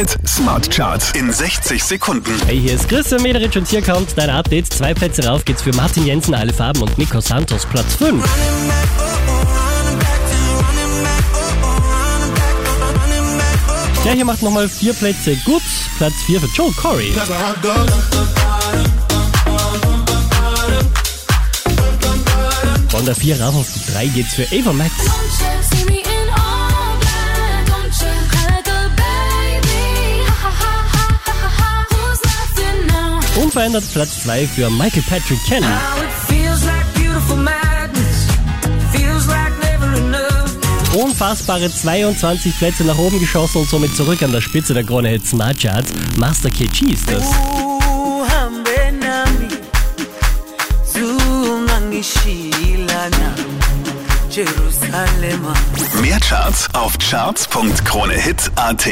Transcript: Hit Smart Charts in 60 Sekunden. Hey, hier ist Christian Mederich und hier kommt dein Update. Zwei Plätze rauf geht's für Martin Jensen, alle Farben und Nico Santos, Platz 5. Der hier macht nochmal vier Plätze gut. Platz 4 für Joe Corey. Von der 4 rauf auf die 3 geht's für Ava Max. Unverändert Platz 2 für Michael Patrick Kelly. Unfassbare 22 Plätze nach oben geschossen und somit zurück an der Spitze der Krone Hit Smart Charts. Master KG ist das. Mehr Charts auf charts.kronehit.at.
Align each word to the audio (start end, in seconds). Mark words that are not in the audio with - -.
Hit 0.00 0.16
Smart 0.26 0.70
Charts 0.70 1.12
in 1.12 1.30
60 1.30 1.84
Sekunden. 1.84 2.32
Hey, 2.46 2.58
hier 2.58 2.72
ist 2.72 2.88
Christian 2.88 3.20
Mederich 3.20 3.54
und 3.58 3.68
hier 3.68 3.82
kommt 3.82 4.16
dein 4.16 4.30
Update. 4.30 4.72
Zwei 4.72 4.94
Plätze 4.94 5.26
rauf 5.26 5.44
geht's 5.44 5.60
für 5.60 5.74
Martin 5.74 6.06
Jensen, 6.06 6.32
alle 6.32 6.54
Farben 6.54 6.80
und 6.80 6.96
Nico 6.96 7.20
Santos, 7.20 7.66
Platz 7.66 7.96
5. 7.96 8.24
Der 14.02 14.12
hier 14.14 14.24
macht 14.24 14.40
nochmal 14.40 14.70
vier 14.70 14.94
Plätze 14.94 15.36
gut. 15.44 15.60
Platz 15.98 16.14
4 16.24 16.40
für 16.40 16.48
Joe 16.56 16.72
Corey. 16.72 17.12
Von 22.88 23.04
der 23.04 23.14
4 23.14 23.38
rauf 23.38 23.54
auf 23.54 23.66
die 23.74 23.92
3 23.92 24.06
geht's 24.06 24.32
für 24.32 24.46
Ava 24.50 24.72
Max. 24.72 24.94
Unverändert 33.42 33.84
Platz 33.92 34.22
2 34.24 34.46
für 34.46 34.70
Michael 34.70 35.02
Patrick 35.08 35.38
Kelly. 35.46 35.66
Unfassbare 40.92 41.72
22 41.72 42.58
Plätze 42.58 42.84
nach 42.84 42.98
oben 42.98 43.18
geschossen 43.18 43.62
und 43.62 43.70
somit 43.70 43.96
zurück 43.96 44.22
an 44.22 44.32
der 44.32 44.42
Spitze 44.42 44.74
der 44.74 44.84
Krone 44.84 45.08
Hit 45.08 45.26
Smart 45.26 45.58
Charts. 45.58 45.90
Master 46.16 46.50
KG 46.50 46.92
ist 46.92 47.10
das. 47.10 47.24
Mehr 56.02 56.20
Charts 56.20 56.68
auf 56.74 56.98
charts.kronehit.at. 56.98 58.88